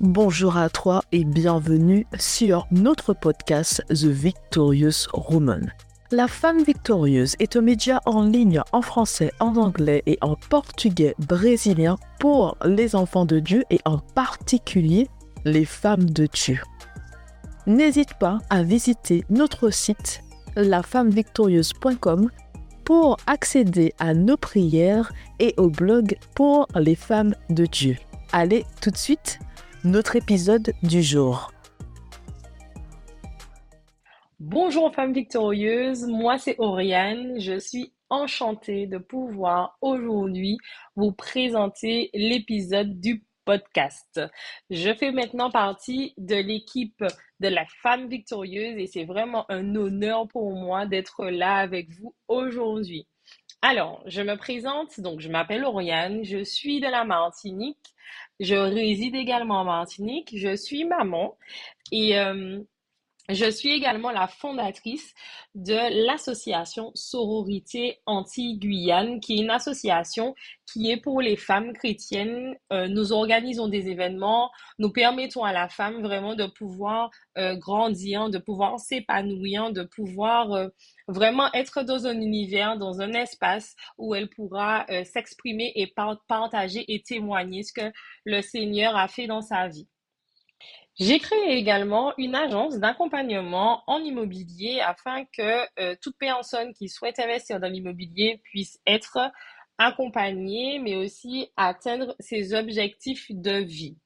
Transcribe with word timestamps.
Bonjour 0.00 0.58
à 0.58 0.68
toi 0.68 1.02
et 1.10 1.24
bienvenue 1.24 2.06
sur 2.18 2.66
notre 2.70 3.14
podcast 3.14 3.82
The 3.88 4.04
Victorious 4.04 5.08
Woman. 5.14 5.72
La 6.10 6.28
femme 6.28 6.62
victorieuse 6.62 7.34
est 7.38 7.56
un 7.56 7.62
média 7.62 8.02
en 8.04 8.24
ligne 8.24 8.60
en 8.72 8.82
français, 8.82 9.32
en 9.40 9.56
anglais 9.56 10.02
et 10.04 10.18
en 10.20 10.36
portugais 10.36 11.14
brésilien 11.18 11.96
pour 12.20 12.58
les 12.62 12.94
enfants 12.94 13.24
de 13.24 13.40
Dieu 13.40 13.64
et 13.70 13.80
en 13.86 13.96
particulier 13.96 15.08
les 15.46 15.64
femmes 15.64 16.10
de 16.10 16.26
Dieu. 16.26 16.60
N'hésite 17.66 18.18
pas 18.20 18.40
à 18.50 18.62
visiter 18.62 19.24
notre 19.30 19.70
site 19.70 20.20
lafemmevictorieuse.com 20.56 22.28
pour 22.84 23.16
accéder 23.26 23.94
à 23.98 24.12
nos 24.12 24.36
prières 24.36 25.10
et 25.38 25.54
au 25.56 25.70
blog 25.70 26.18
pour 26.34 26.68
les 26.74 26.96
femmes 26.96 27.34
de 27.48 27.64
Dieu. 27.64 27.96
Allez 28.32 28.66
tout 28.82 28.90
de 28.90 28.98
suite 28.98 29.38
notre 29.86 30.16
épisode 30.16 30.72
du 30.82 31.00
jour. 31.00 31.52
Bonjour 34.40 34.92
femmes 34.92 35.12
victorieuses, 35.12 36.08
moi 36.08 36.38
c'est 36.38 36.56
Oriane, 36.58 37.38
je 37.38 37.56
suis 37.56 37.92
enchantée 38.10 38.88
de 38.88 38.98
pouvoir 38.98 39.78
aujourd'hui 39.80 40.58
vous 40.96 41.12
présenter 41.12 42.10
l'épisode 42.14 42.98
du 42.98 43.24
podcast. 43.44 44.20
Je 44.70 44.92
fais 44.92 45.12
maintenant 45.12 45.52
partie 45.52 46.14
de 46.18 46.34
l'équipe 46.34 47.04
de 47.38 47.48
la 47.48 47.64
femme 47.80 48.08
victorieuse 48.08 48.76
et 48.78 48.88
c'est 48.88 49.04
vraiment 49.04 49.48
un 49.48 49.76
honneur 49.76 50.26
pour 50.26 50.52
moi 50.52 50.86
d'être 50.86 51.26
là 51.26 51.58
avec 51.58 51.90
vous 51.90 52.12
aujourd'hui. 52.26 53.06
Alors, 53.62 54.02
je 54.06 54.22
me 54.22 54.36
présente, 54.36 55.00
donc 55.00 55.20
je 55.20 55.28
m'appelle 55.28 55.64
Oriane, 55.64 56.24
je 56.24 56.42
suis 56.42 56.80
de 56.80 56.88
la 56.88 57.04
Martinique, 57.04 57.94
je 58.40 58.54
réside 58.54 59.14
également 59.14 59.60
en 59.60 59.64
Martinique, 59.64 60.34
je 60.36 60.56
suis 60.56 60.84
maman 60.84 61.36
et 61.92 62.18
euh, 62.18 62.60
je 63.28 63.50
suis 63.50 63.70
également 63.70 64.10
la 64.10 64.28
fondatrice 64.28 65.14
de 65.54 66.06
l'association 66.06 66.92
Sororité 66.94 67.98
Anti-Guyane, 68.06 69.20
qui 69.20 69.34
est 69.34 69.42
une 69.42 69.50
association 69.50 70.34
qui 70.66 70.90
est 70.90 70.96
pour 70.96 71.20
les 71.20 71.36
femmes 71.36 71.72
chrétiennes. 71.72 72.56
Euh, 72.72 72.88
nous 72.88 73.12
organisons 73.12 73.68
des 73.68 73.88
événements, 73.88 74.50
nous 74.78 74.90
permettons 74.90 75.44
à 75.44 75.52
la 75.52 75.68
femme 75.68 76.02
vraiment 76.02 76.34
de 76.34 76.46
pouvoir 76.46 77.10
euh, 77.38 77.56
grandir, 77.56 78.30
de 78.30 78.38
pouvoir 78.38 78.78
s'épanouir, 78.78 79.72
de 79.72 79.82
pouvoir 79.82 80.52
euh, 80.52 80.68
vraiment 81.08 81.52
être 81.52 81.82
dans 81.82 82.06
un 82.06 82.20
univers, 82.20 82.78
dans 82.78 83.00
un 83.00 83.12
espace 83.12 83.74
où 83.98 84.14
elle 84.14 84.28
pourra 84.28 84.86
s'exprimer 85.04 85.72
et 85.76 85.92
partager 86.28 86.84
et 86.92 87.02
témoigner 87.02 87.62
ce 87.62 87.72
que 87.72 87.92
le 88.24 88.40
Seigneur 88.42 88.96
a 88.96 89.08
fait 89.08 89.26
dans 89.26 89.42
sa 89.42 89.68
vie. 89.68 89.88
J'ai 90.98 91.18
créé 91.18 91.58
également 91.58 92.14
une 92.16 92.34
agence 92.34 92.78
d'accompagnement 92.78 93.82
en 93.86 93.98
immobilier 93.98 94.80
afin 94.80 95.26
que 95.26 95.66
euh, 95.78 95.94
toute 96.00 96.16
personne 96.16 96.72
qui 96.72 96.88
souhaite 96.88 97.18
investir 97.18 97.60
dans 97.60 97.68
l'immobilier 97.68 98.40
puisse 98.44 98.78
être 98.86 99.30
accompagnée, 99.76 100.78
mais 100.78 100.96
aussi 100.96 101.50
atteindre 101.58 102.16
ses 102.18 102.54
objectifs 102.54 103.26
de 103.30 103.58
vie. 103.58 103.98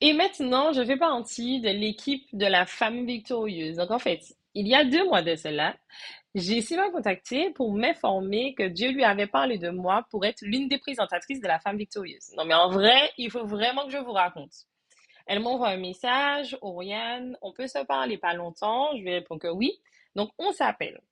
Et 0.00 0.14
maintenant, 0.14 0.72
je 0.72 0.82
fais 0.82 0.96
partie 0.96 1.60
de 1.60 1.68
l'équipe 1.68 2.24
de 2.32 2.46
la 2.46 2.64
femme 2.64 3.04
victorieuse. 3.04 3.76
Donc 3.76 3.90
en 3.90 3.98
fait, 3.98 4.22
il 4.54 4.66
y 4.66 4.74
a 4.74 4.84
deux 4.84 5.04
mois 5.04 5.20
de 5.20 5.34
cela, 5.34 5.76
j'ai 6.34 6.62
Sylvain 6.62 6.90
contacté 6.90 7.50
pour 7.50 7.74
m'informer 7.74 8.54
que 8.54 8.62
Dieu 8.62 8.90
lui 8.92 9.04
avait 9.04 9.26
parlé 9.26 9.58
de 9.58 9.68
moi 9.68 10.06
pour 10.10 10.24
être 10.24 10.40
l'une 10.40 10.68
des 10.68 10.78
présentatrices 10.78 11.40
de 11.40 11.48
la 11.48 11.58
femme 11.58 11.76
victorieuse. 11.76 12.32
Non 12.38 12.46
mais 12.46 12.54
en 12.54 12.70
vrai, 12.70 13.10
il 13.18 13.30
faut 13.30 13.44
vraiment 13.44 13.84
que 13.84 13.92
je 13.92 13.98
vous 13.98 14.12
raconte. 14.12 14.67
Elle 15.28 15.40
m'envoie 15.40 15.68
un 15.68 15.76
message, 15.76 16.56
Oriane, 16.62 17.36
on 17.42 17.52
peut 17.52 17.66
se 17.66 17.84
parler 17.84 18.16
pas 18.16 18.32
longtemps. 18.32 18.96
Je 18.96 19.02
lui 19.02 19.12
réponds 19.12 19.38
que 19.38 19.48
oui. 19.48 19.78
Donc, 20.16 20.30
on 20.38 20.52
s'appelle. 20.52 21.02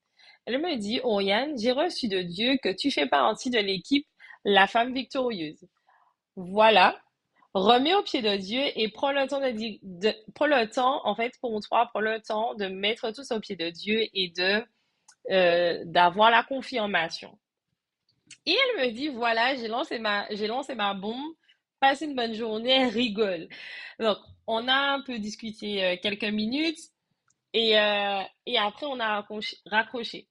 Elle 0.47 0.59
me 0.59 0.75
dit, 0.77 1.01
Oriane, 1.05 1.59
j'ai 1.59 1.71
reçu 1.71 2.09
de 2.09 2.23
Dieu 2.23 2.57
que 2.63 2.71
tu 2.71 2.91
fais 2.91 3.07
partie 3.07 3.51
de 3.51 3.59
l'équipe 3.59 4.07
La 4.45 4.67
Femme 4.67 4.95
Victorieuse. 4.95 5.69
Voilà. 6.35 6.99
Remets 7.53 7.95
au 7.95 8.03
pied 8.03 8.23
de 8.23 8.37
Dieu 8.37 8.63
et 8.75 8.89
prends 8.89 9.13
le 9.13 9.27
temps 9.29 9.41
de, 9.41 9.47
le 9.47 10.65
temps, 10.67 11.07
en 11.07 11.15
fait, 11.15 11.33
pour 11.41 11.61
toi, 11.61 11.87
prends 11.93 12.01
le 12.01 12.21
temps 12.21 12.55
de 12.55 12.67
mettre 12.67 13.11
tout 13.11 13.31
au 13.31 13.41
pied 13.41 13.57
de 13.57 13.69
Dieu 13.69 14.01
et 14.15 14.33
de, 14.35 14.65
euh, 15.31 15.83
d'avoir 15.85 16.31
la 16.31 16.43
confirmation. 16.43 17.39
Et 18.47 18.57
elle 18.79 18.87
me 18.87 18.93
dit, 18.93 19.09
voilà, 19.09 19.55
j'ai 19.57 19.69
lancé 19.69 20.03
j'ai 20.31 20.47
lancé 20.47 20.75
ma 20.75 20.95
bombe 20.95 21.35
passe 21.81 22.01
une 22.01 22.15
bonne 22.15 22.35
journée, 22.35 22.87
rigole. 22.89 23.49
Donc, 23.99 24.19
on 24.47 24.69
a 24.69 24.95
un 24.95 25.03
peu 25.03 25.19
discuté 25.19 25.85
euh, 25.85 25.97
quelques 26.03 26.25
minutes 26.25 26.79
et, 27.53 27.79
euh, 27.79 28.23
et 28.47 28.59
après, 28.59 28.87
on 28.87 29.01
a 29.01 29.27
raccroché. 29.67 30.29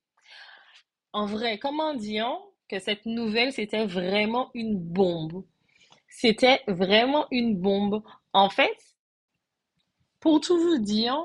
En 1.13 1.25
vrai, 1.25 1.57
comment 1.59 1.93
dire 1.93 2.29
que 2.69 2.79
cette 2.79 3.05
nouvelle, 3.05 3.53
c'était 3.53 3.85
vraiment 3.85 4.51
une 4.53 4.77
bombe? 4.77 5.45
C'était 6.07 6.61
vraiment 6.67 7.27
une 7.31 7.57
bombe. 7.57 8.03
En 8.33 8.49
fait, 8.49 8.77
pour 10.19 10.41
tout 10.41 10.57
vous 10.57 10.79
dire, 10.79 11.17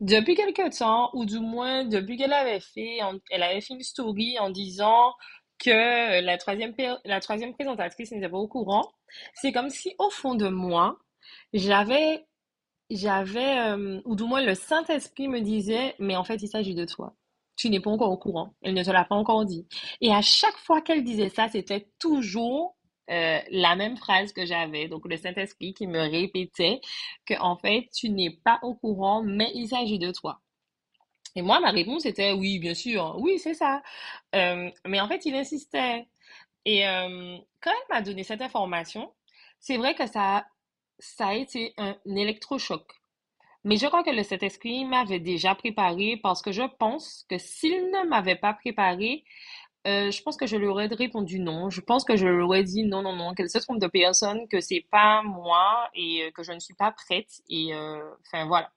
depuis 0.00 0.34
quelque 0.34 0.76
temps, 0.76 1.10
ou 1.14 1.24
du 1.24 1.38
moins 1.38 1.84
depuis 1.84 2.16
qu'elle 2.16 2.32
avait 2.32 2.60
fait, 2.60 2.98
elle 3.30 3.42
avait 3.42 3.60
fait 3.60 3.74
une 3.74 3.82
story 3.82 4.38
en 4.38 4.50
disant 4.50 5.14
que 5.64 6.20
la 6.20 6.36
troisième, 6.38 6.74
la 7.04 7.20
troisième 7.20 7.54
présentatrice 7.54 8.12
n'était 8.12 8.28
pas 8.28 8.36
au 8.36 8.48
courant. 8.48 8.92
C'est 9.34 9.52
comme 9.52 9.70
si, 9.70 9.94
au 9.98 10.10
fond 10.10 10.34
de 10.34 10.48
moi, 10.48 10.98
j'avais, 11.52 12.26
j'avais, 12.90 13.58
euh, 13.58 14.00
ou 14.04 14.14
du 14.16 14.24
moins 14.24 14.42
le 14.42 14.54
Saint-Esprit 14.54 15.28
me 15.28 15.40
disait, 15.40 15.94
mais 15.98 16.16
en 16.16 16.24
fait, 16.24 16.42
il 16.42 16.48
s'agit 16.48 16.74
de 16.74 16.84
toi. 16.84 17.14
Tu 17.56 17.70
n'es 17.70 17.80
pas 17.80 17.90
encore 17.90 18.10
au 18.10 18.18
courant. 18.18 18.54
Elle 18.62 18.74
ne 18.74 18.82
te 18.82 18.90
l'a 18.90 19.04
pas 19.04 19.14
encore 19.14 19.44
dit. 19.44 19.66
Et 20.00 20.12
à 20.12 20.22
chaque 20.22 20.56
fois 20.58 20.82
qu'elle 20.82 21.04
disait 21.04 21.28
ça, 21.28 21.48
c'était 21.48 21.88
toujours 21.98 22.76
euh, 23.10 23.38
la 23.50 23.76
même 23.76 23.96
phrase 23.96 24.32
que 24.32 24.44
j'avais. 24.44 24.88
Donc, 24.88 25.08
le 25.08 25.16
Saint-Esprit 25.16 25.72
qui 25.72 25.86
me 25.86 26.00
répétait 26.00 26.80
que, 27.26 27.34
en 27.40 27.56
fait, 27.56 27.88
tu 27.94 28.10
n'es 28.10 28.30
pas 28.44 28.58
au 28.62 28.74
courant, 28.74 29.22
mais 29.22 29.50
il 29.54 29.68
s'agit 29.68 29.98
de 29.98 30.10
toi. 30.10 30.40
Et 31.36 31.42
moi, 31.42 31.60
ma 31.60 31.70
réponse 31.70 32.06
était 32.06 32.32
oui, 32.32 32.58
bien 32.58 32.74
sûr, 32.74 33.16
oui, 33.18 33.38
c'est 33.38 33.54
ça. 33.54 33.82
Euh, 34.34 34.70
mais 34.86 35.00
en 35.00 35.08
fait, 35.08 35.26
il 35.26 35.34
insistait. 35.34 36.06
Et 36.64 36.86
euh, 36.88 37.38
quand 37.60 37.70
elle 37.70 37.94
m'a 37.96 38.02
donné 38.02 38.22
cette 38.24 38.42
information, 38.42 39.12
c'est 39.60 39.76
vrai 39.76 39.94
que 39.94 40.06
ça, 40.06 40.46
ça 40.98 41.28
a 41.28 41.34
été 41.34 41.74
un 41.78 41.96
électrochoc. 42.06 42.84
Mais 43.64 43.76
je 43.76 43.86
crois 43.86 44.04
que 44.04 44.10
le 44.10 44.22
Saint-Esprit 44.22 44.84
m'avait 44.84 45.20
déjà 45.20 45.54
préparé 45.54 46.18
parce 46.22 46.42
que 46.42 46.52
je 46.52 46.62
pense 46.78 47.26
que 47.30 47.38
s'il 47.38 47.90
ne 47.90 48.08
m'avait 48.08 48.36
pas 48.36 48.54
préparé, 48.54 49.24
euh, 49.86 50.10
je 50.10 50.22
pense 50.22 50.36
que 50.36 50.46
je 50.46 50.56
lui 50.56 50.66
aurais 50.66 50.86
répondu 50.86 51.40
non. 51.40 51.70
Je 51.70 51.80
pense 51.80 52.04
que 52.04 52.16
je 52.16 52.26
lui 52.26 52.42
aurais 52.42 52.64
dit 52.64 52.84
non, 52.84 53.02
non, 53.02 53.14
non, 53.16 53.34
qu'elle 53.34 53.50
se 53.50 53.58
trompe 53.58 53.80
de 53.80 53.86
personne, 53.88 54.48
que 54.48 54.60
c'est 54.60 54.86
pas 54.90 55.22
moi 55.22 55.90
et 55.94 56.32
que 56.34 56.42
je 56.42 56.52
ne 56.52 56.60
suis 56.60 56.74
pas 56.74 56.92
prête. 56.92 57.42
Et 57.50 57.72
enfin 58.22 58.46
voilà. 58.46 58.72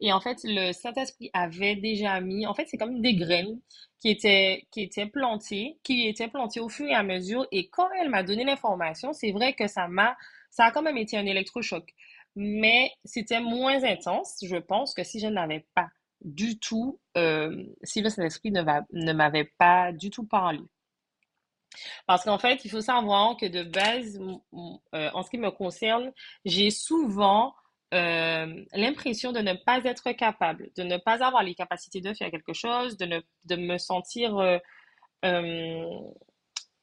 Et 0.00 0.12
en 0.12 0.20
fait, 0.20 0.38
le 0.44 0.72
Saint-Esprit 0.72 1.30
avait 1.32 1.76
déjà 1.76 2.20
mis, 2.20 2.46
en 2.46 2.54
fait, 2.54 2.66
c'est 2.68 2.78
comme 2.78 3.00
des 3.00 3.14
graines 3.14 3.60
qui 4.00 4.10
étaient, 4.10 4.66
qui 4.70 4.82
étaient 4.82 5.06
plantées, 5.06 5.78
qui 5.82 6.06
étaient 6.06 6.28
plantées 6.28 6.60
au 6.60 6.68
fur 6.68 6.86
et 6.86 6.94
à 6.94 7.02
mesure. 7.02 7.46
Et 7.52 7.68
quand 7.68 7.88
elle 8.00 8.10
m'a 8.10 8.22
donné 8.22 8.44
l'information, 8.44 9.12
c'est 9.12 9.32
vrai 9.32 9.54
que 9.54 9.66
ça 9.66 9.88
m'a, 9.88 10.16
ça 10.50 10.66
a 10.66 10.70
quand 10.70 10.82
même 10.82 10.98
été 10.98 11.16
un 11.16 11.26
électrochoc. 11.26 11.94
Mais 12.36 12.90
c'était 13.04 13.40
moins 13.40 13.82
intense, 13.84 14.38
je 14.42 14.56
pense, 14.56 14.94
que 14.94 15.02
si 15.02 15.18
je 15.18 15.26
n'avais 15.26 15.66
pas 15.74 15.88
du 16.20 16.58
tout, 16.58 17.00
euh, 17.16 17.64
si 17.82 18.00
le 18.00 18.10
Saint-Esprit 18.10 18.50
ne, 18.52 18.62
ne 18.92 19.12
m'avait 19.12 19.50
pas 19.58 19.92
du 19.92 20.10
tout 20.10 20.24
parlé. 20.26 20.60
Parce 22.06 22.24
qu'en 22.24 22.38
fait, 22.38 22.64
il 22.64 22.70
faut 22.70 22.80
savoir 22.80 23.36
que 23.36 23.46
de 23.46 23.62
base, 23.62 24.18
euh, 24.94 25.10
en 25.12 25.22
ce 25.22 25.30
qui 25.30 25.38
me 25.38 25.50
concerne, 25.50 26.12
j'ai 26.44 26.70
souvent 26.70 27.54
euh, 27.94 28.64
l'impression 28.74 29.32
de 29.32 29.40
ne 29.40 29.54
pas 29.54 29.80
être 29.84 30.12
capable, 30.12 30.70
de 30.76 30.82
ne 30.82 30.98
pas 30.98 31.24
avoir 31.24 31.42
les 31.42 31.54
capacités 31.54 32.00
de 32.00 32.12
faire 32.12 32.30
quelque 32.30 32.52
chose, 32.52 32.98
de, 32.98 33.06
ne, 33.06 33.20
de 33.44 33.56
me 33.56 33.78
sentir 33.78 34.36
euh, 34.36 34.58
euh, 35.24 35.86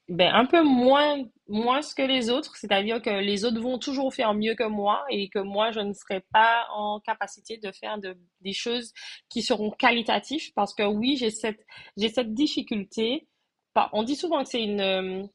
ben, 0.10 0.34
un 0.34 0.46
peu 0.46 0.64
moins, 0.64 1.24
moins 1.48 1.82
que 1.82 2.02
les 2.02 2.30
autres, 2.32 2.56
c'est-à-dire 2.58 3.02
que 3.02 3.10
les 3.10 3.46
autres 3.46 3.62
vont 3.62 3.78
toujours 3.78 4.14
faire 4.14 4.34
mieux 4.34 4.56
que 4.56 4.68
moi 4.68 5.06
et 5.10 5.30
que 5.30 5.40
moi, 5.40 5.72
je 5.72 5.80
ne 5.80 5.94
serai 5.94 6.22
pas 6.34 6.68
en 6.74 7.00
capacité 7.00 7.58
de 7.58 7.72
faire 7.72 8.00
de, 8.00 8.18
des 8.42 8.54
choses 8.54 8.92
qui 9.30 9.44
seront 9.44 9.70
qualitatives 9.72 10.54
parce 10.56 10.74
que 10.74 10.84
oui, 10.84 11.18
j'ai 11.18 11.30
cette, 11.30 11.64
cette 11.98 12.34
difficulté. 12.34 13.28
On 13.94 14.04
dit 14.04 14.16
souvent 14.16 14.44
que 14.44 14.50
c'est 14.50 14.64
une, 14.64 15.30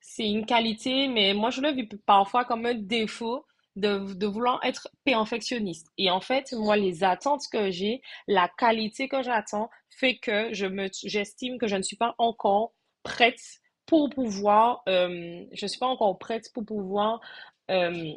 c'est 0.00 0.28
une 0.28 0.46
qualité, 0.46 1.08
mais 1.08 1.34
moi, 1.34 1.50
je 1.50 1.60
le 1.60 1.72
vis 1.72 1.88
parfois 2.06 2.44
comme 2.44 2.64
un 2.64 2.74
défaut 2.74 3.44
de, 3.76 4.26
vouloir 4.26 4.60
être 4.64 4.88
perfectionniste. 5.04 5.88
Et 5.98 6.10
en 6.10 6.20
fait, 6.20 6.52
moi, 6.52 6.76
les 6.76 7.04
attentes 7.04 7.42
que 7.52 7.70
j'ai, 7.70 8.02
la 8.26 8.48
qualité 8.48 9.08
que 9.08 9.22
j'attends, 9.22 9.70
fait 9.88 10.16
que 10.18 10.52
je 10.52 10.66
me, 10.66 10.88
j'estime 11.04 11.58
que 11.58 11.66
je 11.66 11.76
ne 11.76 11.82
suis 11.82 11.96
pas 11.96 12.14
encore 12.18 12.72
prête 13.02 13.40
pour 13.86 14.10
pouvoir, 14.10 14.82
euh, 14.88 15.44
je 15.52 15.66
suis 15.66 15.78
pas 15.78 15.86
encore 15.86 16.18
prête 16.18 16.52
pour 16.52 16.64
pouvoir 16.64 17.20
euh, 17.70 18.12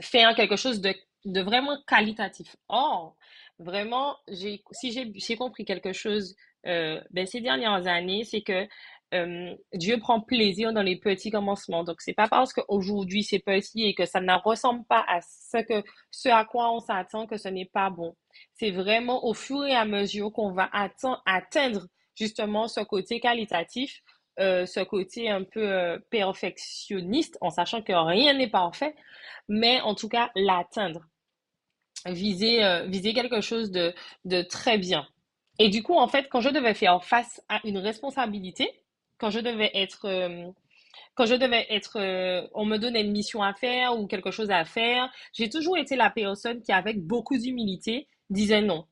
faire 0.00 0.34
quelque 0.34 0.56
chose 0.56 0.80
de, 0.80 0.94
de 1.24 1.40
vraiment 1.40 1.76
qualitatif. 1.86 2.56
Or, 2.68 3.16
vraiment, 3.58 4.16
j'ai, 4.28 4.62
si 4.72 4.92
j'ai, 4.92 5.12
j'ai 5.14 5.36
compris 5.36 5.64
quelque 5.64 5.92
chose 5.92 6.34
euh, 6.66 7.00
ben, 7.10 7.26
ces 7.26 7.40
dernières 7.40 7.86
années, 7.86 8.24
c'est 8.24 8.42
que 8.42 8.66
euh, 9.12 9.54
Dieu 9.74 9.98
prend 9.98 10.20
plaisir 10.20 10.72
dans 10.72 10.82
les 10.82 10.96
petits 10.96 11.30
commencements. 11.30 11.84
Donc, 11.84 12.00
c'est 12.00 12.14
pas 12.14 12.28
parce 12.28 12.52
qu'aujourd'hui 12.52 13.24
c'est 13.24 13.40
petit 13.40 13.84
et 13.84 13.94
que 13.94 14.06
ça 14.06 14.20
ne 14.20 14.32
ressemble 14.32 14.84
pas 14.84 15.04
à 15.08 15.20
ce 15.20 16.28
à 16.28 16.44
quoi 16.44 16.72
on 16.72 16.80
s'attend 16.80 17.26
que 17.26 17.36
ce 17.36 17.48
n'est 17.48 17.70
pas 17.72 17.90
bon. 17.90 18.16
C'est 18.54 18.70
vraiment 18.70 19.24
au 19.24 19.34
fur 19.34 19.64
et 19.66 19.74
à 19.74 19.84
mesure 19.84 20.32
qu'on 20.32 20.52
va 20.52 20.70
atteindre 20.72 21.86
justement 22.14 22.68
ce 22.68 22.80
côté 22.80 23.18
qualitatif, 23.20 24.00
euh, 24.38 24.64
ce 24.66 24.80
côté 24.80 25.28
un 25.28 25.42
peu 25.42 25.68
euh, 25.68 25.98
perfectionniste, 26.10 27.36
en 27.40 27.50
sachant 27.50 27.82
que 27.82 27.92
rien 27.92 28.34
n'est 28.34 28.50
parfait, 28.50 28.94
mais 29.48 29.80
en 29.80 29.94
tout 29.94 30.08
cas 30.08 30.30
l'atteindre. 30.36 31.06
Viser, 32.06 32.86
viser 32.86 33.12
quelque 33.12 33.42
chose 33.42 33.70
de, 33.70 33.92
de 34.24 34.40
très 34.40 34.78
bien. 34.78 35.06
Et 35.58 35.68
du 35.68 35.82
coup, 35.82 35.98
en 35.98 36.08
fait, 36.08 36.28
quand 36.30 36.40
je 36.40 36.48
devais 36.48 36.72
faire 36.72 37.04
face 37.04 37.42
à 37.50 37.60
une 37.64 37.76
responsabilité, 37.76 38.72
quand 39.20 39.30
je 39.30 39.38
devais 39.38 39.70
être, 39.74 40.06
euh, 40.06 40.50
quand 41.14 41.26
je 41.26 41.34
devais 41.34 41.66
être, 41.68 41.98
euh, 42.00 42.48
on 42.54 42.64
me 42.64 42.78
donnait 42.78 43.02
une 43.02 43.12
mission 43.12 43.42
à 43.42 43.52
faire 43.52 43.96
ou 43.98 44.06
quelque 44.06 44.30
chose 44.30 44.50
à 44.50 44.64
faire, 44.64 45.12
j'ai 45.34 45.50
toujours 45.50 45.76
été 45.76 45.94
la 45.94 46.10
personne 46.10 46.62
qui, 46.62 46.72
avec 46.72 47.06
beaucoup 47.06 47.36
d'humilité, 47.36 48.08
disait 48.30 48.62
non. 48.62 48.86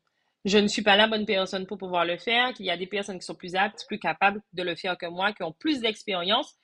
Je 0.44 0.58
ne 0.58 0.68
suis 0.68 0.82
pas 0.82 0.96
la 0.96 1.08
bonne 1.08 1.26
personne 1.26 1.66
pour 1.66 1.78
pouvoir 1.78 2.04
le 2.04 2.16
faire, 2.16 2.54
qu'il 2.54 2.66
y 2.66 2.70
a 2.70 2.76
des 2.76 2.86
personnes 2.86 3.18
qui 3.18 3.26
sont 3.26 3.34
plus 3.34 3.56
aptes, 3.56 3.84
plus 3.88 3.98
capables 3.98 4.40
de 4.52 4.62
le 4.62 4.76
faire 4.76 4.96
que 4.96 5.06
moi, 5.06 5.32
qui 5.32 5.42
ont 5.42 5.52
plus 5.52 5.80
d'expérience, 5.80 6.54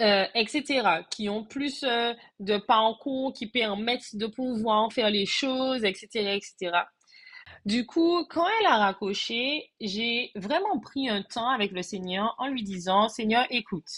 euh, 0.00 0.24
etc., 0.34 1.02
qui 1.10 1.28
ont 1.28 1.44
plus 1.44 1.82
de 1.82 2.58
parcours, 2.58 3.32
qui 3.32 3.48
permettent 3.48 4.14
de 4.14 4.26
pouvoir 4.26 4.92
faire 4.92 5.10
les 5.10 5.26
choses, 5.26 5.84
etc., 5.84 6.36
etc. 6.36 6.72
Du 7.64 7.86
coup, 7.86 8.24
quand 8.30 8.46
elle 8.60 8.66
a 8.66 8.78
raccroché, 8.78 9.70
j'ai 9.80 10.30
vraiment 10.34 10.78
pris 10.78 11.08
un 11.08 11.22
temps 11.22 11.48
avec 11.48 11.72
le 11.72 11.82
Seigneur 11.82 12.34
en 12.38 12.48
lui 12.48 12.62
disant, 12.62 13.08
Seigneur, 13.08 13.46
écoute, 13.50 13.88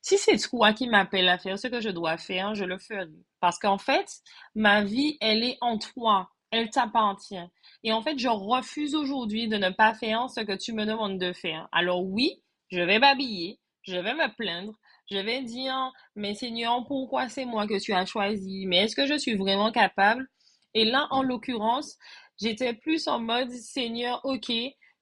si 0.00 0.18
c'est 0.18 0.36
toi 0.36 0.72
qui 0.72 0.86
m'appelles 0.86 1.28
à 1.28 1.38
faire 1.38 1.58
ce 1.58 1.68
que 1.68 1.80
je 1.80 1.88
dois 1.88 2.18
faire, 2.18 2.54
je 2.54 2.64
le 2.64 2.78
ferai. 2.78 3.08
Parce 3.40 3.58
qu'en 3.58 3.78
fait, 3.78 4.06
ma 4.54 4.82
vie, 4.82 5.16
elle 5.20 5.42
est 5.42 5.58
en 5.60 5.78
toi. 5.78 6.30
Elle 6.50 6.70
t'appartient. 6.70 7.48
Et 7.82 7.92
en 7.92 8.02
fait, 8.02 8.18
je 8.18 8.28
refuse 8.28 8.94
aujourd'hui 8.94 9.48
de 9.48 9.56
ne 9.56 9.70
pas 9.70 9.94
faire 9.94 10.28
ce 10.30 10.40
que 10.40 10.56
tu 10.56 10.72
me 10.72 10.84
demandes 10.84 11.18
de 11.18 11.32
faire. 11.32 11.68
Alors 11.72 12.04
oui, 12.04 12.42
je 12.70 12.80
vais 12.80 12.98
m'habiller, 12.98 13.58
je 13.82 13.96
vais 13.96 14.14
me 14.14 14.34
plaindre, 14.36 14.74
je 15.10 15.18
vais 15.18 15.42
dire, 15.42 15.92
mais 16.16 16.34
Seigneur, 16.34 16.84
pourquoi 16.86 17.28
c'est 17.28 17.44
moi 17.44 17.66
que 17.66 17.80
tu 17.80 17.92
as 17.92 18.06
choisi? 18.06 18.66
Mais 18.66 18.84
est-ce 18.84 18.96
que 18.96 19.06
je 19.06 19.18
suis 19.18 19.34
vraiment 19.34 19.72
capable? 19.72 20.28
Et 20.74 20.84
là, 20.84 21.06
en 21.10 21.22
l'occurrence, 21.22 21.96
J'étais 22.40 22.74
plus 22.74 23.06
en 23.08 23.20
mode, 23.20 23.50
Seigneur, 23.50 24.20
ok, 24.24 24.52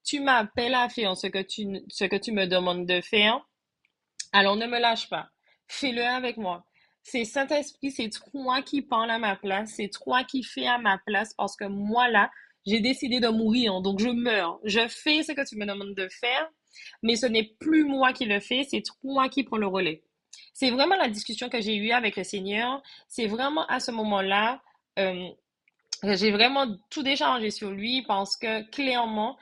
tu 0.05 0.20
m'appelles 0.20 0.75
à 0.75 0.88
faire 0.88 1.17
ce 1.17 1.26
que 1.26 1.43
tu, 1.43 1.82
ce 1.88 2.05
que 2.05 2.17
tu 2.17 2.32
me 2.32 2.46
demandes 2.46 2.87
de 2.87 3.00
faire. 3.00 3.40
Alors 4.32 4.56
ne 4.56 4.67
me 4.67 4.79
lâche 4.79 5.08
pas. 5.08 5.29
Fais-le 5.69 6.05
avec 6.05 6.37
moi. 6.37 6.67
C'est 7.02 7.25
Saint-Esprit, 7.25 7.90
c'est 7.90 8.11
toi 8.11 8.62
qui 8.62 8.82
parle 8.82 9.11
à 9.11 9.19
ma 9.19 9.37
place, 9.37 9.73
c'est 9.76 9.88
toi 9.88 10.23
qui 10.25 10.43
fais 10.43 10.67
à 10.67 10.79
ma 10.79 10.99
place 10.99 11.34
parce 11.34 11.56
que 11.56 11.64
moi 11.64 12.08
là, 12.08 12.31
j'ai 12.64 12.81
décidé 12.81 13.19
de 13.19 13.29
mourir, 13.29 13.81
donc 13.81 13.99
je 13.99 14.08
meurs. 14.08 14.61
Je 14.64 14.87
fais 14.88 15.23
ce 15.23 15.32
que 15.32 15.46
tu 15.46 15.56
me 15.56 15.67
demandes 15.67 15.94
de 15.96 16.08
faire, 16.08 16.49
mais 17.02 17.17
ce 17.17 17.26
n'est 17.26 17.55
plus 17.58 17.85
moi 17.85 18.12
qui 18.12 18.25
le 18.25 18.38
fais, 18.38 18.64
c'est 18.64 18.82
toi 18.82 19.28
qui 19.28 19.43
prends 19.43 19.56
le 19.56 19.67
relais. 19.67 20.05
C'est 20.55 20.70
vraiment 20.70 20.96
la 20.96 21.08
discussion 21.08 21.49
que 21.49 21.61
j'ai 21.61 21.75
eue 21.76 21.90
avec 21.90 22.17
le 22.17 22.25
Seigneur. 22.25 22.82
C'est 23.08 23.26
vraiment 23.26 23.67
à 23.67 23.81
ce 23.81 23.90
moment-là, 23.90 24.62
euh, 24.99 25.28
j'ai 26.02 26.32
vraiment 26.32 26.66
tout 26.90 27.02
déchangé 27.02 27.50
sur 27.50 27.70
lui 27.70 28.02
parce 28.02 28.37
que 28.37 28.62
clairement, 28.70 29.38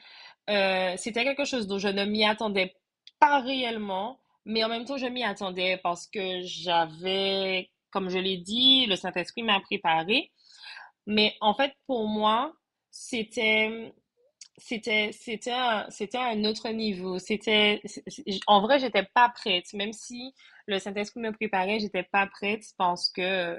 euh, 0.51 0.95
c'était 0.97 1.25
quelque 1.25 1.45
chose 1.45 1.67
dont 1.67 1.79
je 1.79 1.89
ne 1.89 2.05
m'y 2.05 2.25
attendais 2.25 2.75
pas 3.19 3.41
réellement, 3.41 4.21
mais 4.45 4.65
en 4.65 4.69
même 4.69 4.85
temps, 4.85 4.97
je 4.97 5.07
m'y 5.07 5.25
attendais 5.25 5.79
parce 5.83 6.07
que 6.07 6.41
j'avais, 6.43 7.71
comme 7.91 8.11
je 8.11 8.19
l'ai 8.19 8.39
dit, 8.39 8.87
le 8.87 8.97
Saint-Esprit 8.97 9.43
m'a 9.43 9.61
préparé. 9.61 10.31
Mais 11.07 11.35
en 11.41 11.55
fait, 11.55 11.73
pour 11.87 12.09
moi, 12.09 12.53
c'était 12.91 13.93
c'était 14.59 15.11
c'était 15.13 15.53
un, 15.53 15.87
c'était 15.91 16.19
un 16.19 16.45
autre 16.45 16.69
niveau. 16.71 17.19
C'était 17.19 17.83
en 18.47 18.61
vrai 18.61 18.79
j'étais 18.79 19.05
pas 19.15 19.31
prête. 19.31 19.73
Même 19.75 19.93
si 19.93 20.35
le 20.67 20.79
Saint-Esprit 20.79 21.21
me 21.21 21.33
préparait 21.33 21.81
j'étais 21.81 22.03
pas 22.05 22.27
prête 22.27 22.65
parce 22.79 23.11
que 23.11 23.59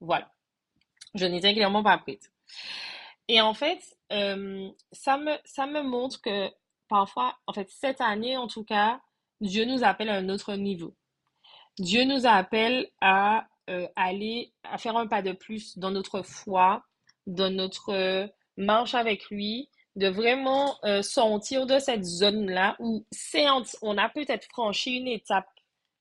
voilà 0.00 0.30
je 1.14 1.26
n'étais 1.26 1.54
clairement 1.54 1.82
pas 1.82 1.98
prête. 1.98 2.30
Et 3.28 3.40
en 3.40 3.54
fait, 3.54 3.80
euh, 4.12 4.68
ça 4.92 5.16
me, 5.18 5.32
ça 5.44 5.66
me 5.66 5.82
montre 5.82 6.20
que 6.20 6.50
parfois, 6.88 7.36
en 7.46 7.52
fait, 7.52 7.68
cette 7.70 8.00
année 8.00 8.36
en 8.36 8.48
tout 8.48 8.64
cas, 8.64 9.00
Dieu 9.40 9.64
nous 9.64 9.84
appelle 9.84 10.08
à 10.08 10.14
un 10.14 10.28
autre 10.28 10.54
niveau. 10.54 10.94
Dieu 11.78 12.04
nous 12.04 12.26
appelle 12.26 12.88
à 13.00 13.46
euh, 13.70 13.86
aller, 13.96 14.52
à 14.64 14.78
faire 14.78 14.96
un 14.96 15.06
pas 15.06 15.22
de 15.22 15.32
plus 15.32 15.78
dans 15.78 15.90
notre 15.90 16.22
foi, 16.22 16.82
dans 17.26 17.54
notre 17.54 18.28
marche 18.56 18.94
avec 18.94 19.30
lui, 19.30 19.70
de 19.96 20.08
vraiment 20.08 20.76
euh, 20.84 21.02
sortir 21.02 21.66
de 21.66 21.78
cette 21.78 22.04
zone-là 22.04 22.76
où, 22.78 23.04
on 23.82 23.98
a 23.98 24.08
peut-être 24.08 24.46
franchi 24.46 24.96
une 24.96 25.08
étape 25.08 25.48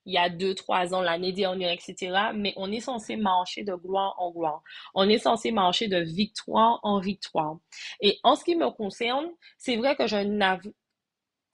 il 0.05 0.13
y 0.13 0.17
a 0.17 0.29
deux, 0.29 0.55
trois 0.55 0.93
ans, 0.93 1.01
l'année 1.01 1.33
dernière, 1.33 1.71
etc. 1.71 2.31
Mais 2.33 2.53
on 2.57 2.71
est 2.71 2.79
censé 2.79 3.15
marcher 3.15 3.63
de 3.63 3.73
gloire 3.73 4.15
en 4.17 4.31
gloire. 4.31 4.63
On 4.95 5.07
est 5.07 5.19
censé 5.19 5.51
marcher 5.51 5.87
de 5.87 5.99
victoire 5.99 6.79
en 6.83 6.99
victoire. 6.99 7.57
Et 8.01 8.19
en 8.23 8.35
ce 8.35 8.43
qui 8.43 8.55
me 8.55 8.69
concerne, 8.71 9.29
c'est 9.57 9.75
vrai 9.75 9.95
que 9.95 10.07
je 10.07 10.17
n'avoue, 10.17 10.73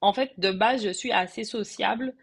en 0.01 0.13
fait, 0.13 0.33
de 0.37 0.51
base, 0.51 0.83
je 0.83 0.91
suis 0.91 1.11
assez 1.11 1.43
sociable. 1.43 2.15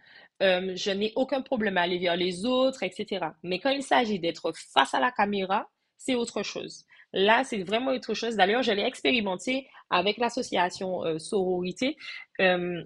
Euh, 0.42 0.72
je 0.76 0.90
n'ai 0.90 1.12
aucun 1.16 1.42
problème 1.42 1.78
à 1.78 1.82
aller 1.82 1.98
vers 1.98 2.16
les 2.16 2.46
autres, 2.46 2.82
etc. 2.82 3.26
Mais 3.42 3.58
quand 3.58 3.70
il 3.70 3.82
s'agit 3.82 4.18
d'être 4.18 4.52
face 4.54 4.94
à 4.94 5.00
la 5.00 5.12
caméra, 5.12 5.68
c'est 5.96 6.14
autre 6.14 6.42
chose. 6.42 6.84
Là, 7.12 7.44
c'est 7.44 7.62
vraiment 7.62 7.92
autre 7.92 8.14
chose. 8.14 8.36
D'ailleurs, 8.36 8.62
je 8.62 8.72
l'ai 8.72 8.82
expérimenté 8.82 9.68
avec 9.90 10.16
l'association 10.16 11.04
euh, 11.04 11.18
Sororité. 11.18 11.96
Euh, 12.40 12.82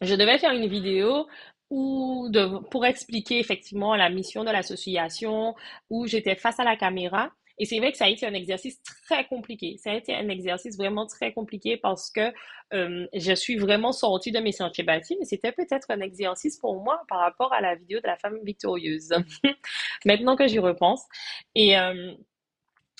je 0.00 0.14
devais 0.14 0.38
faire 0.38 0.52
une 0.52 0.68
vidéo 0.68 1.26
ou 1.70 2.28
de, 2.30 2.58
pour 2.70 2.86
expliquer 2.86 3.38
effectivement 3.38 3.94
la 3.94 4.08
mission 4.10 4.44
de 4.44 4.50
l'association, 4.50 5.54
où 5.90 6.06
j'étais 6.06 6.36
face 6.36 6.58
à 6.60 6.64
la 6.64 6.76
caméra. 6.76 7.30
Et 7.60 7.64
c'est 7.64 7.78
vrai 7.78 7.90
que 7.90 7.98
ça 7.98 8.04
a 8.04 8.08
été 8.08 8.24
un 8.24 8.34
exercice 8.34 8.80
très 9.08 9.26
compliqué. 9.26 9.76
Ça 9.78 9.90
a 9.90 9.94
été 9.94 10.14
un 10.14 10.28
exercice 10.28 10.76
vraiment 10.76 11.06
très 11.06 11.32
compliqué 11.32 11.76
parce 11.76 12.08
que 12.10 12.32
euh, 12.72 13.06
je 13.12 13.32
suis 13.32 13.56
vraiment 13.56 13.90
sortie 13.92 14.30
de 14.30 14.38
mes 14.38 14.52
sentiers 14.52 14.84
battus, 14.84 15.16
mais 15.18 15.24
c'était 15.24 15.50
peut-être 15.50 15.90
un 15.90 16.00
exercice 16.00 16.56
pour 16.56 16.80
moi 16.80 17.02
par 17.08 17.18
rapport 17.18 17.52
à 17.52 17.60
la 17.60 17.74
vidéo 17.74 18.00
de 18.00 18.06
la 18.06 18.16
femme 18.16 18.38
victorieuse. 18.44 19.12
Maintenant 20.04 20.36
que 20.36 20.46
j'y 20.46 20.60
repense. 20.60 21.02
Et, 21.56 21.76
euh, 21.76 22.14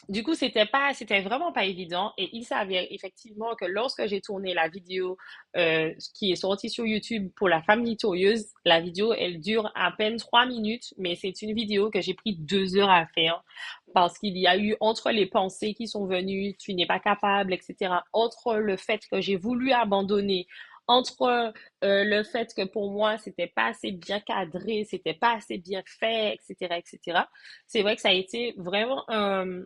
du 0.09 0.23
coup, 0.23 0.35
c'était 0.35 0.67
pas, 0.67 0.95
c'était 0.95 1.21
vraiment 1.21 1.53
pas 1.53 1.65
évident. 1.65 2.13
Et 2.17 2.31
il 2.33 2.45
s'avère 2.45 2.87
effectivement 2.91 3.55
que 3.57 3.65
lorsque 3.65 4.07
j'ai 4.07 4.21
tourné 4.21 4.55
la 4.55 4.69
vidéo 4.69 5.19
euh, 5.57 5.93
qui 6.15 6.33
est 6.33 6.37
sortie 6.37 6.71
sur 6.71 6.87
YouTube 6.87 7.31
pour 7.37 7.49
la 7.49 7.63
femme 7.63 7.85
victorieuse, 7.85 8.47
la 8.65 8.81
vidéo, 8.81 9.13
elle 9.13 9.41
dure 9.41 9.71
à 9.75 9.91
peine 9.93 10.17
trois 10.17 10.47
minutes, 10.47 10.95
mais 10.99 11.15
c'est 11.17 11.43
une 11.43 11.55
vidéo 11.55 11.91
que 11.91 12.01
j'ai 12.01 12.15
pris 12.15 12.37
deux 12.37 12.77
heures 12.77 12.91
à 12.91 13.07
faire 13.07 13.43
parce 13.95 14.19
qu'il 14.19 14.37
y 14.37 14.47
a 14.47 14.57
eu 14.57 14.77
entre 14.81 15.11
les 15.11 15.27
pensées 15.27 15.75
qui 15.75 15.89
sont 15.89 16.07
venues, 16.07 16.55
tu 16.59 16.75
n'es 16.75 16.87
pas 16.87 17.01
capable, 17.01 17.53
etc. 17.53 17.95
Entre 18.13 18.57
le 18.57 18.77
fait 18.77 19.01
que 19.11 19.21
j'ai 19.21 19.37
voulu 19.37 19.73
abandonner, 19.73 20.47
entre 20.87 21.53
euh, 21.85 22.05
le 22.05 22.23
fait 22.23 22.55
que 22.55 22.65
pour 22.65 22.91
moi 22.91 23.19
c'était 23.19 23.47
pas 23.47 23.67
assez 23.67 23.93
bien 23.93 24.21
cadré, 24.21 24.85
c'était 24.89 25.15
pas 25.15 25.37
assez 25.37 25.59
bien 25.59 25.83
fait, 25.87 26.35
etc., 26.35 26.77
etc. 26.77 27.21
C'est 27.67 27.83
vrai 27.83 27.97
que 27.97 28.03
ça 28.03 28.09
a 28.09 28.13
été 28.13 28.55
vraiment 28.57 29.05
un 29.09 29.63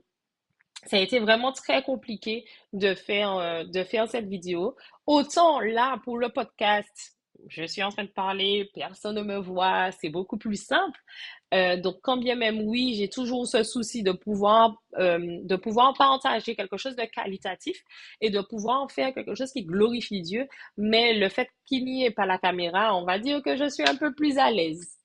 ça 0.84 0.96
a 0.96 1.00
été 1.00 1.18
vraiment 1.18 1.52
très 1.52 1.82
compliqué 1.82 2.44
de 2.72 2.94
faire, 2.94 3.36
euh, 3.36 3.64
de 3.64 3.84
faire 3.84 4.08
cette 4.08 4.28
vidéo. 4.28 4.76
Autant 5.06 5.60
là, 5.60 5.98
pour 6.04 6.18
le 6.18 6.28
podcast, 6.28 7.16
je 7.48 7.64
suis 7.64 7.82
en 7.82 7.90
train 7.90 8.04
de 8.04 8.10
parler, 8.10 8.70
personne 8.74 9.16
ne 9.16 9.22
me 9.22 9.38
voit, 9.38 9.90
c'est 9.92 10.08
beaucoup 10.08 10.38
plus 10.38 10.56
simple. 10.56 10.98
Euh, 11.54 11.76
donc, 11.76 11.96
quand 12.02 12.16
bien 12.16 12.36
même 12.36 12.62
oui, 12.62 12.94
j'ai 12.94 13.08
toujours 13.08 13.46
ce 13.46 13.62
souci 13.62 14.02
de 14.02 14.12
pouvoir, 14.12 14.76
euh, 14.98 15.18
de 15.42 15.56
pouvoir 15.56 15.94
partager 15.94 16.54
quelque 16.54 16.76
chose 16.76 16.96
de 16.96 17.04
qualitatif 17.04 17.82
et 18.20 18.30
de 18.30 18.40
pouvoir 18.40 18.90
faire 18.90 19.12
quelque 19.12 19.34
chose 19.34 19.52
qui 19.52 19.64
glorifie 19.64 20.22
Dieu. 20.22 20.48
Mais 20.76 21.14
le 21.14 21.28
fait 21.28 21.48
qu'il 21.66 21.84
n'y 21.84 22.04
ait 22.04 22.10
pas 22.10 22.26
la 22.26 22.38
caméra, 22.38 22.96
on 22.96 23.04
va 23.04 23.18
dire 23.18 23.42
que 23.42 23.56
je 23.56 23.68
suis 23.68 23.84
un 23.84 23.96
peu 23.96 24.14
plus 24.14 24.38
à 24.38 24.50
l'aise. 24.50 25.01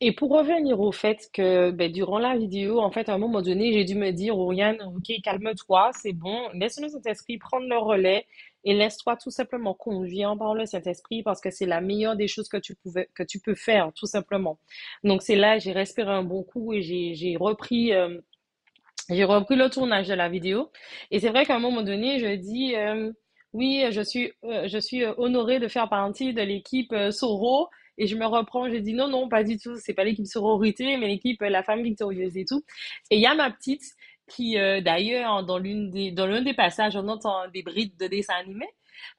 Et 0.00 0.12
pour 0.12 0.30
revenir 0.30 0.80
au 0.80 0.92
fait 0.92 1.28
que 1.32 1.72
ben, 1.72 1.90
durant 1.90 2.20
la 2.20 2.36
vidéo, 2.36 2.80
en 2.80 2.92
fait, 2.92 3.08
à 3.08 3.14
un 3.14 3.18
moment 3.18 3.42
donné, 3.42 3.72
j'ai 3.72 3.84
dû 3.84 3.96
me 3.96 4.12
dire, 4.12 4.38
Oriane, 4.38 4.80
ok, 4.94 5.12
calme-toi, 5.24 5.90
c'est 5.92 6.12
bon, 6.12 6.48
laisse 6.54 6.80
le 6.80 6.88
Saint-Esprit 6.88 7.38
prendre 7.38 7.66
le 7.66 7.76
relais 7.76 8.24
et 8.62 8.74
laisse-toi 8.74 9.16
tout 9.16 9.30
simplement 9.30 9.74
conduire 9.74 10.36
par 10.38 10.54
le 10.54 10.66
Saint-Esprit 10.66 11.24
parce 11.24 11.40
que 11.40 11.50
c'est 11.50 11.66
la 11.66 11.80
meilleure 11.80 12.14
des 12.14 12.28
choses 12.28 12.48
que 12.48 12.56
tu 12.58 12.76
pouvais, 12.76 13.08
que 13.14 13.24
tu 13.24 13.40
peux 13.40 13.56
faire, 13.56 13.92
tout 13.92 14.06
simplement. 14.06 14.60
Donc 15.02 15.22
c'est 15.22 15.34
là, 15.36 15.58
j'ai 15.58 15.72
respiré 15.72 16.10
un 16.10 16.22
bon 16.22 16.44
coup 16.44 16.72
et 16.72 16.82
j'ai 16.82 17.36
repris, 17.36 17.92
euh, 17.92 18.20
j'ai 19.10 19.24
repris 19.24 19.56
le 19.56 19.68
tournage 19.68 20.06
de 20.06 20.14
la 20.14 20.28
vidéo. 20.28 20.70
Et 21.10 21.18
c'est 21.18 21.30
vrai 21.30 21.44
qu'à 21.44 21.56
un 21.56 21.60
moment 21.60 21.82
donné, 21.82 22.20
je 22.20 22.36
dis, 22.36 22.76
euh, 22.76 23.12
oui, 23.52 23.84
je 23.90 24.02
suis, 24.02 24.32
euh, 24.44 24.68
je 24.68 24.78
suis 24.78 25.04
honorée 25.16 25.58
de 25.58 25.66
faire 25.66 25.88
partie 25.88 26.32
de 26.34 26.42
l'équipe 26.42 26.94
Soro 27.10 27.68
et 27.98 28.06
je 28.06 28.16
me 28.16 28.24
reprends, 28.26 28.70
je 28.70 28.76
dis 28.76 28.94
non, 28.94 29.08
non, 29.08 29.28
pas 29.28 29.44
du 29.44 29.58
tout, 29.58 29.76
c'est 29.76 29.92
pas 29.92 30.04
l'équipe 30.04 30.26
sororité, 30.26 30.96
mais 30.96 31.08
l'équipe 31.08 31.40
La 31.42 31.62
Femme 31.62 31.82
Victorieuse 31.82 32.36
et 32.36 32.44
tout. 32.44 32.64
Et 33.10 33.16
il 33.16 33.22
y 33.22 33.26
a 33.26 33.34
ma 33.34 33.50
petite 33.50 33.82
qui, 34.28 34.58
euh, 34.58 34.80
d'ailleurs, 34.80 35.44
dans 35.44 35.58
des, 35.60 36.12
l'un 36.16 36.42
des 36.42 36.54
passages, 36.54 36.96
on 36.96 37.08
entend 37.08 37.48
des 37.48 37.62
brides 37.62 37.96
de 37.98 38.06
dessin 38.06 38.34
animé. 38.34 38.66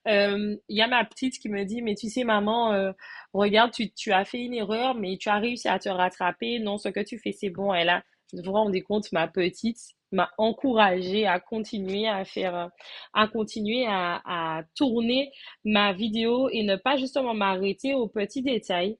Euh, 0.07 0.55
il 0.67 0.77
y 0.77 0.81
a 0.81 0.88
ma 0.88 1.03
petite 1.05 1.39
qui 1.39 1.50
me 1.50 1.63
dit, 1.65 1.81
mais 1.81 1.95
tu 1.95 2.09
sais, 2.09 2.24
maman, 2.24 2.74
euh, 2.74 2.91
regarde, 3.33 3.71
tu, 3.71 3.91
tu 3.91 4.12
as 4.12 4.25
fait 4.25 4.39
une 4.39 4.53
erreur, 4.53 4.95
mais 4.95 5.17
tu 5.17 5.29
as 5.29 5.39
réussi 5.39 5.67
à 5.67 5.79
te 5.79 5.89
rattraper. 5.89 6.59
Non, 6.59 6.77
ce 6.77 6.89
que 6.89 7.01
tu 7.01 7.17
fais, 7.19 7.31
c'est 7.31 7.50
bon. 7.50 7.74
Et 7.74 7.83
là, 7.83 8.03
vous 8.33 8.43
vous 8.43 8.51
rendez 8.51 8.81
compte, 8.81 9.12
ma 9.12 9.27
petite, 9.27 9.79
m'a 10.12 10.29
encouragé 10.38 11.25
à 11.27 11.39
continuer 11.39 12.07
à 12.07 12.25
faire, 12.25 12.69
à 13.13 13.27
continuer 13.27 13.86
à, 13.88 14.21
à 14.25 14.63
tourner 14.75 15.31
ma 15.63 15.93
vidéo 15.93 16.50
et 16.50 16.63
ne 16.63 16.75
pas 16.75 16.98
justement 16.98 17.33
m'arrêter 17.33 17.93
aux 17.93 18.07
petits 18.07 18.41
détails 18.41 18.98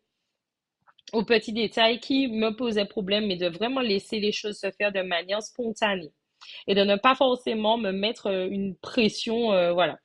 aux 1.14 1.24
petits 1.26 1.54
détails 1.54 2.00
qui 2.00 2.28
me 2.28 2.52
posaient 2.52 2.86
problème, 2.86 3.28
mais 3.28 3.36
de 3.36 3.48
vraiment 3.48 3.82
laisser 3.82 4.20
les 4.20 4.32
choses 4.32 4.60
se 4.60 4.70
faire 4.72 4.92
de 4.92 5.02
manière 5.02 5.42
spontanée 5.42 6.12
et 6.68 6.76
de 6.76 6.84
ne 6.84 6.96
pas 6.96 7.16
forcément 7.16 7.78
me 7.78 7.92
mettre 7.92 8.28
euh, 8.28 8.48
une 8.50 8.76
pression, 8.78 9.52
euh, 9.54 9.74
voilà. 9.74 9.98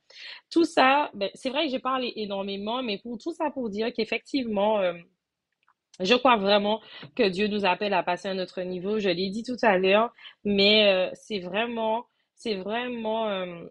Tout 0.49 0.65
ça, 0.65 1.09
ben, 1.13 1.29
c'est 1.33 1.49
vrai 1.49 1.65
que 1.65 1.71
j'ai 1.71 1.79
parlé 1.79 2.11
énormément, 2.17 2.83
mais 2.83 2.97
pour 2.99 3.17
tout 3.17 3.33
ça 3.33 3.51
pour 3.51 3.69
dire 3.69 3.93
qu'effectivement, 3.93 4.79
euh, 4.79 4.93
je 5.99 6.13
crois 6.15 6.37
vraiment 6.37 6.81
que 7.15 7.27
Dieu 7.29 7.47
nous 7.47 7.65
appelle 7.65 7.93
à 7.93 8.03
passer 8.03 8.27
à 8.27 8.31
un 8.31 8.39
autre 8.39 8.61
niveau. 8.61 8.99
Je 8.99 9.09
l'ai 9.09 9.29
dit 9.29 9.43
tout 9.43 9.57
à 9.61 9.77
l'heure, 9.77 10.13
mais 10.43 10.87
euh, 10.91 11.09
c'est 11.13 11.39
vraiment, 11.39 12.05
c'est 12.35 12.55
vraiment 12.55 13.29
euh, 13.29 13.65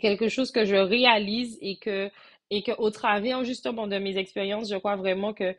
quelque 0.00 0.28
chose 0.28 0.50
que 0.50 0.64
je 0.64 0.76
réalise 0.76 1.58
et 1.62 1.78
que, 1.78 2.10
et 2.50 2.62
que 2.62 2.72
au 2.78 2.90
travers 2.90 3.44
justement 3.44 3.86
de 3.86 3.98
mes 3.98 4.18
expériences, 4.18 4.70
je 4.70 4.76
crois 4.76 4.96
vraiment 4.96 5.32
que 5.32 5.54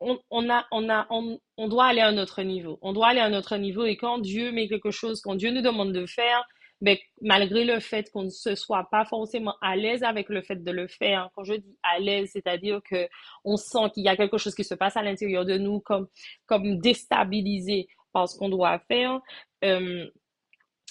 on, 0.00 0.18
on 0.30 0.50
a, 0.50 0.66
on 0.72 0.88
a, 0.90 1.06
on, 1.10 1.38
on 1.56 1.68
doit 1.68 1.86
aller 1.86 2.00
à 2.00 2.08
un 2.08 2.18
autre 2.18 2.42
niveau. 2.42 2.78
On 2.82 2.92
doit 2.92 3.08
aller 3.08 3.20
à 3.20 3.26
un 3.26 3.34
autre 3.34 3.56
niveau 3.56 3.84
et 3.84 3.96
quand 3.96 4.18
Dieu 4.18 4.52
met 4.52 4.68
quelque 4.68 4.90
chose, 4.90 5.20
quand 5.20 5.34
Dieu 5.36 5.50
nous 5.50 5.62
demande 5.62 5.92
de 5.92 6.06
faire, 6.06 6.44
mais 6.80 7.00
malgré 7.22 7.64
le 7.64 7.80
fait 7.80 8.10
qu'on 8.10 8.24
ne 8.24 8.30
se 8.30 8.54
soit 8.54 8.88
pas 8.90 9.04
forcément 9.04 9.54
à 9.60 9.76
l'aise 9.76 10.02
avec 10.02 10.28
le 10.28 10.42
fait 10.42 10.62
de 10.62 10.70
le 10.70 10.88
faire, 10.88 11.30
quand 11.34 11.44
je 11.44 11.54
dis 11.54 11.76
à 11.82 11.98
l'aise, 11.98 12.30
c'est-à-dire 12.32 12.80
que 12.88 13.08
on 13.44 13.56
sent 13.56 13.90
qu'il 13.94 14.04
y 14.04 14.08
a 14.08 14.16
quelque 14.16 14.38
chose 14.38 14.54
qui 14.54 14.64
se 14.64 14.74
passe 14.74 14.96
à 14.96 15.02
l'intérieur 15.02 15.44
de 15.44 15.56
nous 15.56 15.80
comme, 15.80 16.08
comme 16.46 16.78
déstabilisé 16.78 17.88
par 18.12 18.28
ce 18.28 18.36
qu'on 18.36 18.48
doit 18.48 18.78
faire, 18.88 19.20
euh, 19.64 20.06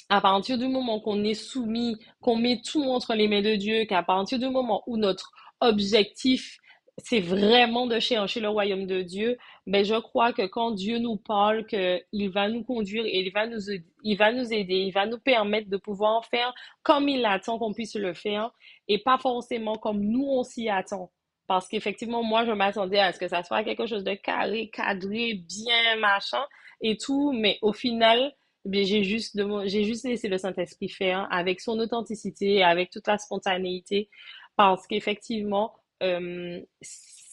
à 0.09 0.21
partir 0.21 0.57
du 0.57 0.67
moment 0.67 0.99
qu'on 0.99 1.23
est 1.23 1.33
soumis, 1.33 1.97
qu'on 2.21 2.37
met 2.37 2.61
tout 2.63 2.83
entre 2.83 3.13
les 3.15 3.27
mains 3.27 3.41
de 3.41 3.55
Dieu, 3.55 3.85
qu'à 3.85 4.03
partir 4.03 4.39
du 4.39 4.49
moment 4.49 4.83
où 4.87 4.97
notre 4.97 5.31
objectif 5.61 6.59
c'est 6.97 7.19
vraiment 7.19 7.87
de 7.87 7.99
chercher 7.99 8.39
le 8.39 8.47
royaume 8.47 8.85
de 8.85 9.01
Dieu, 9.01 9.37
mais 9.65 9.83
je 9.83 9.95
crois 9.95 10.31
que 10.31 10.45
quand 10.45 10.71
Dieu 10.71 10.97
nous 10.97 11.17
parle, 11.17 11.65
qu'il 11.65 12.29
va 12.29 12.47
nous 12.47 12.63
conduire 12.63 13.05
et 13.05 13.19
il 13.19 13.31
va 13.33 13.47
nous, 13.47 13.59
il 14.03 14.17
va 14.17 14.31
nous 14.31 14.53
aider, 14.53 14.75
il 14.75 14.91
va 14.91 15.05
nous 15.05 15.19
permettre 15.19 15.69
de 15.69 15.77
pouvoir 15.77 16.25
faire 16.25 16.53
comme 16.83 17.09
il 17.09 17.25
attend 17.25 17.59
qu'on 17.59 17.73
puisse 17.73 17.95
le 17.95 18.13
faire 18.13 18.51
et 18.87 18.99
pas 18.99 19.17
forcément 19.17 19.75
comme 19.75 20.01
nous 20.01 20.25
on 20.25 20.43
s'y 20.43 20.69
attend. 20.69 21.11
Parce 21.47 21.67
qu'effectivement, 21.67 22.23
moi, 22.23 22.43
je 22.45 22.51
m'attendais 22.51 22.99
à 22.99 23.13
ce 23.13 23.19
que 23.19 23.27
ça 23.27 23.43
soit 23.43 23.63
quelque 23.63 23.85
chose 23.85 24.03
de 24.03 24.15
carré, 24.15 24.69
cadré, 24.73 25.35
bien, 25.35 25.97
machin 25.99 26.43
et 26.81 26.97
tout, 26.97 27.33
mais 27.33 27.59
au 27.61 27.71
final, 27.71 28.33
eh 28.71 28.83
j'ai 28.83 29.03
juste, 29.03 29.39
juste 29.67 30.05
laissé 30.05 30.27
le 30.27 30.37
Saint-Esprit 30.39 30.89
faire 30.89 31.27
avec 31.29 31.61
son 31.61 31.77
authenticité, 31.79 32.63
avec 32.63 32.89
toute 32.89 33.05
la 33.07 33.17
spontanéité, 33.19 34.09
parce 34.55 34.87
qu'effectivement, 34.87 35.75
euh, 36.05 36.61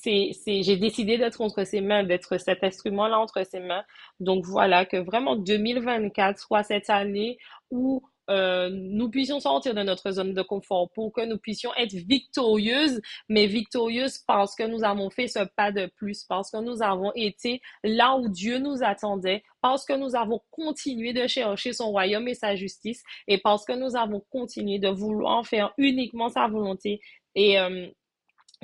j'ai 0.04 0.76
décidé 0.76 1.18
d'être 1.18 1.40
entre 1.40 1.64
ses 1.64 1.80
mains, 1.80 2.04
d'être 2.04 2.38
cet 2.38 2.64
instrument-là 2.64 3.18
entre 3.18 3.44
ses 3.44 3.60
mains. 3.60 3.84
Donc 4.20 4.44
voilà, 4.44 4.84
que 4.84 4.96
vraiment 4.96 5.36
2024 5.36 6.38
soit 6.38 6.62
cette 6.64 6.90
année 6.90 7.38
où 7.70 8.02
euh, 8.30 8.70
nous 8.72 9.10
puissions 9.10 9.40
sortir 9.40 9.74
de 9.74 9.82
notre 9.82 10.12
zone 10.12 10.32
de 10.32 10.42
confort 10.42 10.90
pour 10.92 11.12
que 11.12 11.24
nous 11.24 11.38
puissions 11.38 11.74
être 11.74 11.92
victorieuses, 11.92 13.00
mais 13.28 13.46
victorieuses 13.46 14.18
parce 14.18 14.54
que 14.54 14.62
nous 14.62 14.84
avons 14.84 15.10
fait 15.10 15.26
ce 15.26 15.40
pas 15.56 15.72
de 15.72 15.86
plus, 15.86 16.24
parce 16.24 16.50
que 16.50 16.58
nous 16.58 16.82
avons 16.82 17.12
été 17.14 17.60
là 17.82 18.16
où 18.16 18.28
Dieu 18.28 18.58
nous 18.58 18.82
attendait, 18.82 19.42
parce 19.60 19.84
que 19.84 19.94
nous 19.94 20.14
avons 20.14 20.40
continué 20.50 21.12
de 21.12 21.26
chercher 21.26 21.72
son 21.72 21.90
royaume 21.90 22.28
et 22.28 22.34
sa 22.34 22.54
justice, 22.54 23.02
et 23.26 23.38
parce 23.38 23.64
que 23.64 23.72
nous 23.72 23.96
avons 23.96 24.20
continué 24.30 24.78
de 24.78 24.88
vouloir 24.88 25.46
faire 25.46 25.72
uniquement 25.76 26.28
sa 26.28 26.46
volonté. 26.46 27.00
Et 27.34 27.58
euh, 27.58 27.88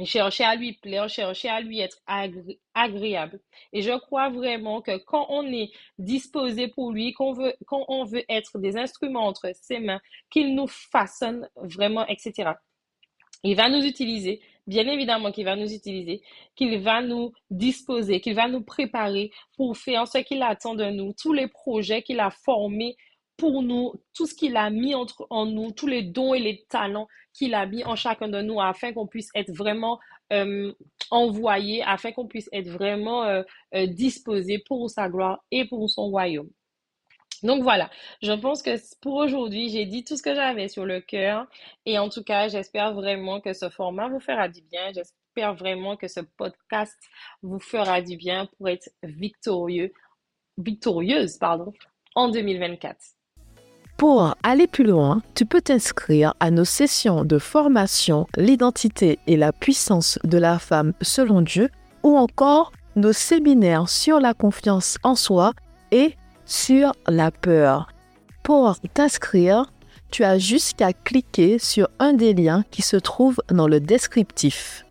chercher 0.05 0.45
à 0.45 0.55
lui 0.55 0.75
plaire, 0.75 1.09
chercher 1.09 1.49
à 1.49 1.61
lui 1.61 1.81
être 1.81 1.99
agréable. 2.75 3.41
Et 3.73 3.83
je 3.83 3.97
crois 3.99 4.31
vraiment 4.31 4.81
que 4.81 4.97
quand 4.99 5.27
on 5.31 5.47
est 5.53 5.71
disposé 5.99 6.69
pour 6.69 6.93
lui, 6.93 7.13
quand 7.13 7.35
on 7.89 8.05
veut 8.05 8.25
être 8.29 8.59
des 8.59 8.77
instruments 8.77 9.27
entre 9.27 9.51
ses 9.61 9.81
mains, 9.81 10.01
qu'il 10.31 10.55
nous 10.55 10.69
façonne 10.69 11.49
vraiment, 11.57 12.07
etc. 12.07 12.53
Il 13.45 13.57
va 13.57 13.69
nous 13.69 13.85
utiliser, 13.85 14.41
bien 14.67 14.87
évidemment 14.89 15.31
qu'il 15.31 15.45
va 15.45 15.57
nous 15.57 15.73
utiliser, 15.73 16.23
qu'il 16.57 16.79
va 16.81 17.03
nous 17.03 17.33
disposer, 17.51 18.21
qu'il 18.21 18.35
va 18.35 18.49
nous 18.49 18.63
préparer 18.63 19.31
pour 19.57 19.77
faire 19.77 20.09
ce 20.09 20.19
qu'il 20.19 20.43
attend 20.43 20.75
de 20.75 20.87
nous, 20.87 21.13
tous 21.13 21.33
les 21.33 21.47
projets 21.49 22.03
qu'il 22.03 22.21
a 22.21 22.31
formés 22.31 22.97
pour 23.39 23.63
nous, 23.63 23.95
tout 24.15 24.27
ce 24.27 24.35
qu'il 24.35 24.57
a 24.57 24.69
mis 24.69 24.95
entre, 24.95 25.27
en 25.31 25.47
nous, 25.47 25.71
tous 25.71 25.87
les 25.87 26.03
dons 26.03 26.35
et 26.35 26.41
les 26.41 26.67
talents 26.69 27.07
qu'il 27.33 27.55
a 27.55 27.65
mis 27.67 27.85
en 27.85 27.95
chacun 27.95 28.29
de 28.29 28.43
nous 28.43 28.61
afin 28.61 28.93
qu'on 28.93 29.07
puisse 29.07 29.31
être 29.35 29.53
vraiment 29.53 30.01
euh, 30.33 30.73
envoyé, 31.11 31.83
afin 31.85 32.11
qu'on 32.13 32.27
puisse 32.27 32.49
être 32.53 32.69
vraiment 32.69 33.25
euh, 33.25 33.43
euh, 33.75 33.87
disposé 33.87 34.59
pour 34.59 34.91
sa 34.91 35.09
gloire 35.09 35.43
et 35.53 35.67
pour 35.67 35.89
son 35.89 36.09
royaume. 36.09 36.51
Donc 37.45 37.63
voilà, 37.63 37.89
je 38.23 38.33
pense 38.33 38.63
que 38.63 38.73
pour 39.01 39.15
aujourd'hui, 39.15 39.69
j'ai 39.69 39.87
dit 39.87 40.03
tout 40.03 40.17
ce 40.17 40.23
que 40.23 40.35
j'avais 40.35 40.67
sur 40.67 40.85
le 40.85 41.01
cœur 41.01 41.47
et 41.87 41.97
en 41.97 42.09
tout 42.09 42.25
cas, 42.25 42.49
j'espère 42.49 42.93
vraiment 42.95 43.41
que 43.41 43.53
ce 43.53 43.69
format 43.69 44.09
vous 44.09 44.19
fera 44.19 44.49
du 44.49 44.63
bien. 44.63 44.93
J'espère 44.93 45.55
vraiment 45.55 45.97
que 45.97 46.09
ce 46.09 46.21
podcast 46.37 46.99
vous 47.43 47.61
fera 47.61 48.03
du 48.03 48.17
bien 48.17 48.47
pour 48.59 48.69
être 48.69 48.91
victorieux, 49.05 49.93
victorieuse, 50.57 51.39
pardon, 51.39 51.73
en 52.17 52.29
2024. 52.29 53.18
Pour 53.99 54.37
aller 54.45 54.69
plus 54.69 54.85
loin, 54.85 55.23
tu 55.35 55.45
peux 55.45 55.61
t'inscrire 55.61 56.33
à 56.39 56.53
nos 56.53 56.65
sessions 56.65 57.25
de 57.25 57.41
formation 57.41 58.29
L'identité 58.37 59.19
et 59.27 59.37
la 59.37 59.53
puissance 59.53 60.21
de 60.23 60.39
la 60.39 60.61
femme 60.61 60.93
selon 61.03 61.43
Dieu 61.43 61.69
ou 62.05 62.17
encore 62.17 62.71
nos 62.95 63.13
séminaires 63.13 63.89
sur 63.89 64.21
la 64.21 64.35
confiance 64.35 64.99
en 65.03 65.17
soi 65.17 65.53
et 65.91 66.15
sur 66.47 66.93
la 67.09 67.33
peur. 67.33 67.89
Pour 68.45 68.77
t'inscrire, 68.95 69.73
tu 70.13 70.23
as 70.23 70.39
juste 70.39 70.79
qu'à 70.79 70.93
cliquer 70.93 71.59
sur 71.59 71.89
un 71.99 72.13
des 72.13 72.35
liens 72.35 72.65
qui 72.71 72.83
se 72.83 72.97
trouve 72.97 73.39
dans 73.49 73.67
le 73.67 73.81
descriptif. 73.81 74.87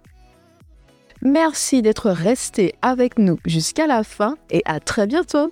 Merci 1.21 1.81
d'être 1.81 2.09
resté 2.09 2.75
avec 2.81 3.17
nous 3.17 3.39
jusqu'à 3.45 3.87
la 3.87 4.03
fin 4.03 4.35
et 4.51 4.63
à 4.65 4.81
très 4.81 5.07
bientôt 5.07 5.51